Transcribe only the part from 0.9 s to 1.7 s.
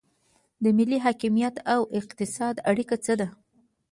حاکمیت